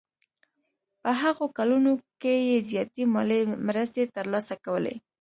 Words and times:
په 1.01 1.09
هغو 1.21 1.45
کلونو 1.57 1.91
کې 2.21 2.33
یې 2.49 2.57
زیاتې 2.69 3.03
مالي 3.13 3.39
مرستې 3.67 4.03
ترلاسه 4.15 4.53
کولې. 4.65 4.95